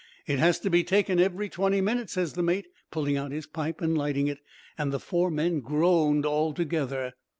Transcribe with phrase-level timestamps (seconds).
[0.25, 3.81] "'It has to be taken every twenty minutes,' ses the mate, pulling out his pipe
[3.81, 4.39] and lighting it;
[4.75, 7.13] an' the four men groaned all together.